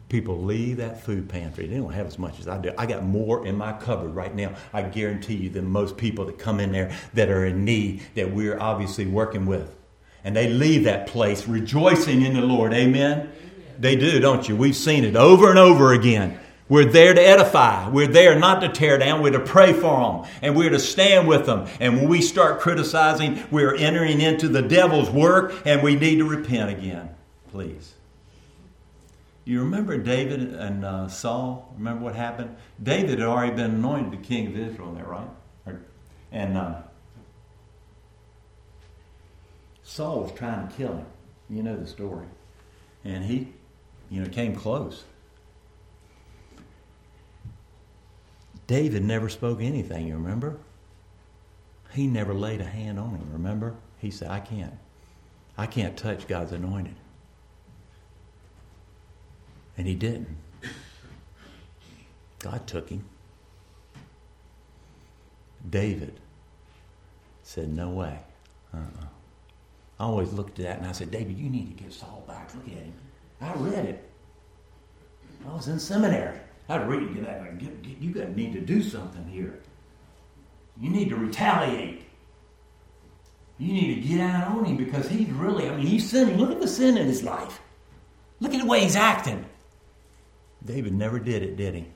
[0.08, 1.66] people leave that food pantry.
[1.66, 2.72] They don't have as much as I do.
[2.78, 6.38] I got more in my cupboard right now, I guarantee you, than most people that
[6.38, 9.74] come in there that are in need that we're obviously working with.
[10.24, 12.72] And they leave that place rejoicing in the Lord.
[12.72, 13.18] Amen?
[13.18, 13.32] Amen?
[13.78, 14.56] They do, don't you?
[14.56, 16.38] We've seen it over and over again.
[16.68, 17.88] We're there to edify.
[17.88, 19.22] We're there not to tear down.
[19.22, 20.30] We're to pray for them.
[20.42, 21.66] And we're to stand with them.
[21.80, 26.28] And when we start criticizing, we're entering into the devil's work and we need to
[26.28, 27.08] repent again.
[27.50, 27.94] Please.
[29.48, 31.74] You remember David and uh, Saul?
[31.78, 32.54] Remember what happened?
[32.82, 35.26] David had already been anointed the king of Israel, there, right?
[36.30, 36.82] And uh,
[39.82, 41.06] Saul was trying to kill him.
[41.48, 42.26] You know the story.
[43.06, 43.54] And he,
[44.10, 45.04] you know, came close.
[48.66, 50.58] David never spoke anything, you remember?
[51.94, 53.76] He never laid a hand on him, remember?
[53.96, 54.74] He said, I can't.
[55.56, 56.96] I can't touch God's anointed.
[59.78, 60.36] And he didn't.
[62.40, 63.04] God took him.
[65.70, 66.20] David
[67.42, 68.18] said, No way.
[68.74, 69.06] Uh-uh.
[70.00, 72.54] I always looked at that and I said, David, you need to get Saul back.
[72.54, 72.92] Look at him.
[73.40, 74.10] I read it.
[75.48, 76.38] I was in seminary.
[76.68, 77.40] I was reading that.
[77.40, 79.60] Like, get, get, you got need to do something here.
[80.80, 82.02] You need to retaliate.
[83.58, 86.36] You need to get out on him because he's really, I mean, he's sinning.
[86.36, 87.60] Look at the sin in his life.
[88.38, 89.44] Look at the way he's acting.
[90.68, 91.86] David never did it, did he?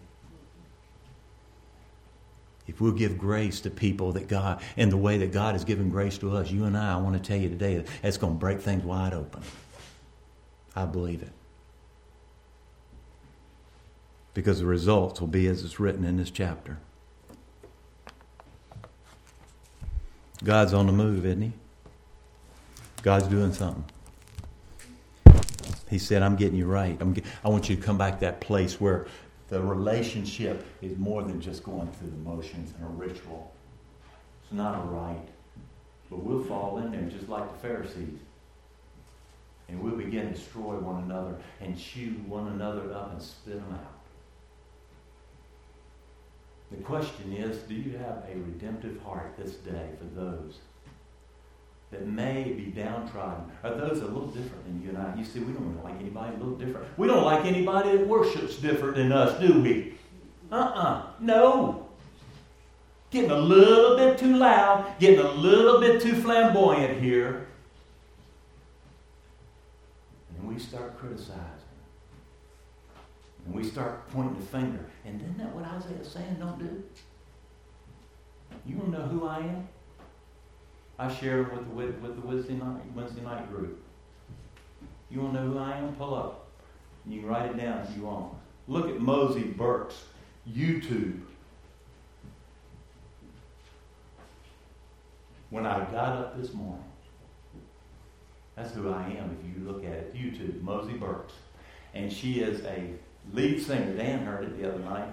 [2.67, 5.91] If we'll give grace to people that God, in the way that God has given
[5.91, 8.33] grace to us, you and I, I want to tell you today that it's going
[8.33, 9.43] to break things wide open.
[10.75, 11.33] I believe it.
[14.33, 16.79] Because the results will be as it's written in this chapter.
[20.43, 21.53] God's on the move, isn't he?
[23.03, 23.85] God's doing something.
[25.93, 26.99] He said, I'm getting you right.
[27.13, 29.07] Get, i want you to come back to that place where
[29.51, 33.53] the relationship is more than just going through the motions and a ritual.
[34.43, 35.29] It's not a rite.
[36.09, 38.19] But we'll fall in there just like the Pharisees.
[39.69, 43.75] And we'll begin to destroy one another and chew one another up and spit them
[43.75, 44.01] out.
[46.71, 50.57] The question is do you have a redemptive heart this day for those
[51.93, 53.45] that may be downtrodden?
[53.63, 55.15] Are those a little different than you and I?
[55.15, 56.87] You see, we don't really like anybody a little different.
[56.99, 59.95] We don't like anybody that worships different than us, do we?
[60.51, 60.81] Uh uh-uh.
[60.81, 61.87] uh No.
[63.11, 67.47] Getting a little bit too loud, getting a little bit too flamboyant here.
[70.39, 71.37] And we start criticizing.
[73.45, 74.87] And we start pointing the finger.
[75.05, 76.83] And isn't that what Isaiah is saying don't do?
[78.65, 79.69] You want to know who I am?
[81.03, 83.83] I share with the, with the Wednesday night, Wednesday night group.
[85.11, 85.93] You want to know who I am?
[85.97, 86.47] Pull up.
[87.09, 88.35] You can write it down if you want.
[88.69, 90.05] Look at Mosie Burks'
[90.49, 91.21] YouTube.
[95.51, 96.85] When I got up this morning,
[98.55, 100.15] that's who I am if you look at it.
[100.15, 101.33] YouTube, Mosie Burks.
[101.95, 102.91] And she is a
[103.33, 103.97] lead singer.
[103.97, 105.11] Dan heard it the other night.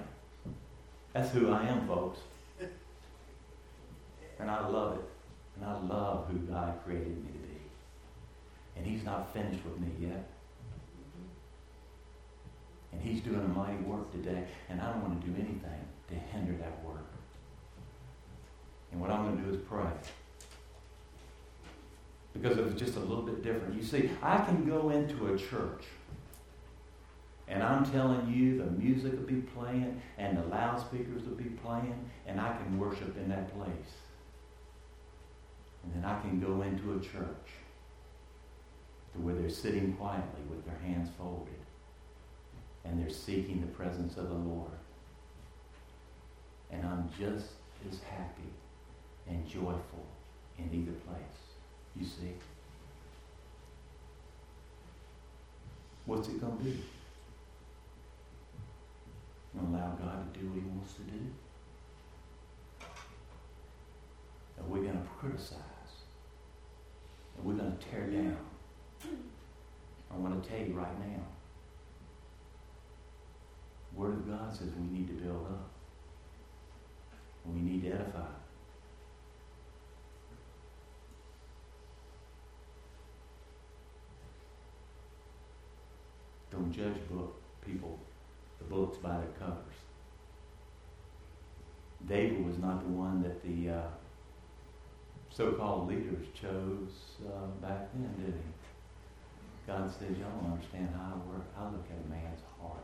[1.13, 2.19] That's who I am, folks.
[4.39, 5.18] And I love it.
[5.59, 7.57] And I love who God created me to be.
[8.77, 10.29] And He's not finished with me yet.
[12.91, 14.45] And He's doing a mighty work today.
[14.69, 17.05] And I don't want to do anything to hinder that work.
[18.91, 19.91] And what I'm going to do is pray.
[22.33, 23.75] Because it was just a little bit different.
[23.75, 25.85] You see, I can go into a church
[27.49, 32.09] and I'm telling you, the music will be playing and the loudspeakers will be playing,
[32.27, 33.71] and I can worship in that place.
[35.83, 37.49] And then I can go into a church
[39.13, 41.53] to where they're sitting quietly with their hands folded
[42.85, 44.71] and they're seeking the presence of the Lord.
[46.71, 47.51] And I'm just
[47.89, 48.49] as happy
[49.27, 50.05] and joyful
[50.57, 51.39] in either place.
[51.95, 52.33] You see?
[56.05, 56.83] What's it going to be?
[59.59, 61.19] allow God to do what He wants to do?
[64.69, 65.57] Are we going to criticize?
[67.35, 68.37] And we're going to tear down?
[70.13, 71.23] I want to tell you right now.
[73.95, 75.71] Word of God says we need to build up.
[77.47, 78.27] We need to edify.
[86.51, 87.97] Don't judge book people
[88.59, 89.57] the books by their covers.
[92.07, 93.81] David was not the one that the uh,
[95.31, 98.53] so-called leaders chose uh, back then, didn't he?
[99.67, 101.45] God says, y'all don't understand how I work.
[101.57, 102.83] I look at a man's heart.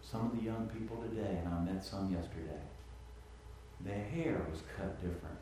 [0.00, 2.62] Some of the young people today, and I met some yesterday,
[3.80, 5.38] their hair was cut different.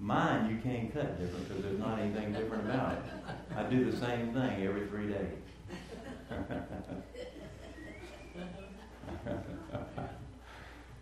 [0.00, 3.02] Mine, you can't cut different because there's not anything different about it.
[3.56, 5.42] I do the same thing every three days.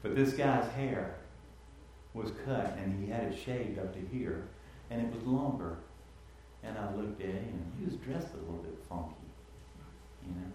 [0.03, 1.15] but this guy's hair
[2.17, 4.49] was cut and he had it shaved up to here
[4.91, 5.77] and it was longer.
[6.63, 9.15] And I looked at him and he was dressed a little bit funky,
[10.25, 10.53] you know.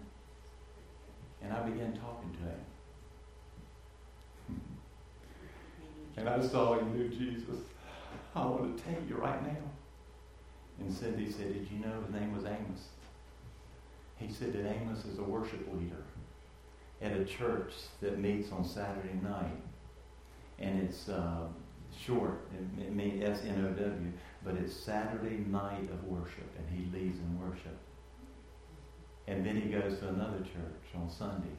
[1.42, 2.38] And I began talking to
[4.54, 4.60] him.
[6.16, 7.60] and I saw he knew Jesus.
[8.34, 9.62] I want to tell you right now.
[10.80, 12.88] And Cindy said, Did you know his name was Amos?
[14.16, 16.04] He said that Amos is a worship leader
[17.00, 19.60] at a church that meets on Saturday night.
[20.62, 21.48] And it's uh,
[22.06, 24.12] short, it, it means S-N-O-W,
[24.44, 27.76] but it's Saturday night of worship, and he leads in worship.
[29.26, 31.56] And then he goes to another church on Sunday,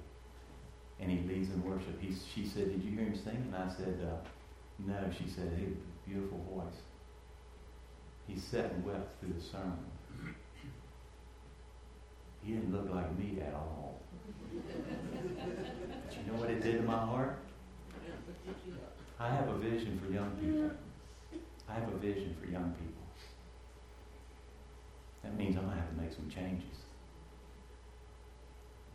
[1.00, 2.02] and he leads in worship.
[2.02, 3.52] He, she said, did you hear him sing?
[3.54, 4.16] And I said, uh,
[4.80, 5.10] no.
[5.18, 5.68] She said, he
[6.10, 6.82] beautiful voice.
[8.28, 9.78] He sat and wept through the sermon.
[12.44, 14.02] He didn't look like me at all.
[14.68, 17.40] But you know what it did to my heart?
[19.20, 20.72] I have a vision for young people.
[21.70, 23.04] I have a vision for young people.
[25.24, 26.78] That means I'm going to have to make some changes.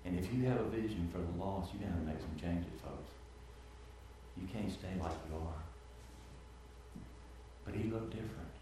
[0.05, 2.73] And if you have a vision for the lost, to have to make some changes,
[2.83, 3.11] folks.
[4.41, 5.63] You can't stay like you are.
[7.65, 8.55] But he looked different.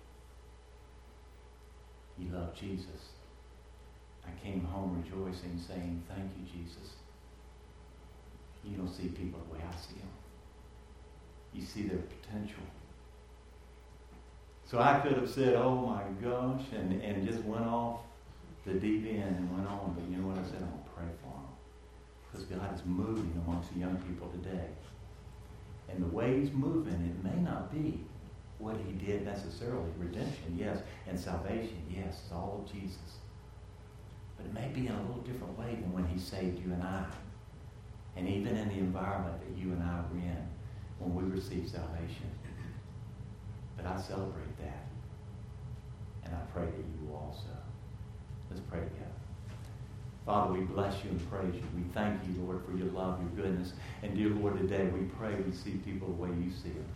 [2.18, 3.12] He loved Jesus.
[4.26, 6.94] I came home rejoicing, saying, Thank you, Jesus.
[8.64, 10.08] You don't see people the way I see them.
[11.56, 12.62] You see their potential.
[14.66, 18.00] So I could have said, oh my gosh, and, and just went off
[18.66, 19.94] the deep end and went on.
[19.96, 20.60] But you know what I said?
[20.60, 21.48] I'm going to pray for them.
[22.26, 24.66] Because God is moving amongst the young people today.
[25.88, 28.00] And the way He's moving, it may not be
[28.58, 29.88] what He did necessarily.
[29.98, 30.78] Redemption, yes.
[31.06, 32.20] And salvation, yes.
[32.24, 33.20] It's all of Jesus.
[34.36, 36.82] But it may be in a little different way than when He saved you and
[36.82, 37.06] I.
[38.16, 40.48] And even in the environment that you and I were in
[40.98, 42.30] when we receive salvation.
[43.76, 44.86] But I celebrate that.
[46.24, 47.48] And I pray that you will also.
[48.50, 49.06] Let's pray together.
[50.24, 51.62] Father, we bless you and praise you.
[51.76, 53.74] We thank you, Lord, for your love, your goodness.
[54.02, 56.88] And dear Lord, today we pray we see people the way you see them.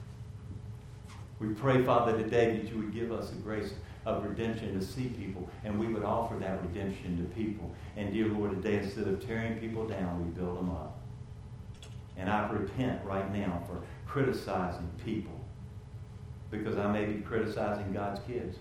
[1.39, 3.73] We pray, Father, today that you would give us the grace
[4.05, 7.71] of redemption to see people, and we would offer that redemption to people.
[7.97, 10.99] And dear Lord, today instead of tearing people down, we build them up.
[12.21, 15.41] And I repent right now for criticizing people
[16.51, 18.59] because I may be criticizing God's kids.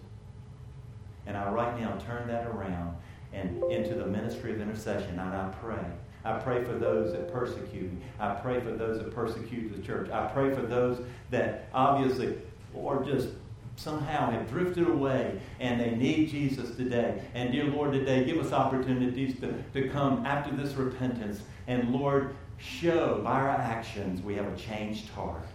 [1.25, 2.95] And I right now turn that around
[3.33, 5.85] and into the ministry of intercession, and I pray.
[6.23, 7.99] I pray for those that persecute me.
[8.19, 10.09] I pray for those that persecute the church.
[10.09, 12.37] I pray for those that obviously
[12.73, 13.29] or just
[13.75, 17.21] somehow have drifted away and they need Jesus today.
[17.33, 21.41] And dear Lord, today give us opportunities to, to come after this repentance.
[21.67, 25.45] And Lord, show by our actions we have a changed heart.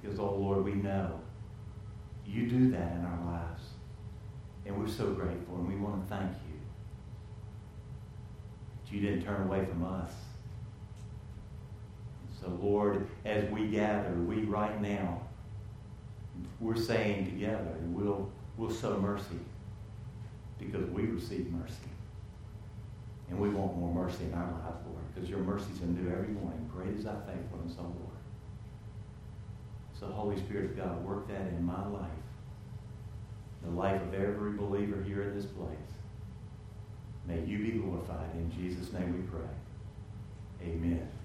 [0.00, 1.20] Because, oh Lord, we know
[2.26, 3.62] you do that in our lives.
[4.64, 6.58] And we're so grateful and we want to thank you.
[8.84, 10.10] That you didn't turn away from us.
[12.40, 15.20] So, Lord, as we gather, we right now,
[16.60, 19.38] we're saying together, we'll, we'll sow mercy
[20.58, 21.91] because we receive mercy.
[23.32, 26.28] And we want more mercy in our lives, Lord, because your mercies are new every
[26.28, 26.70] morning.
[26.70, 27.96] Great is thy faithfulness, O Lord.
[29.98, 32.10] So, Holy Spirit of God, work that in my life,
[33.64, 35.78] the life of every believer here in this place.
[37.26, 38.34] May you be glorified.
[38.34, 39.48] In Jesus' name we pray.
[40.70, 41.12] Amen.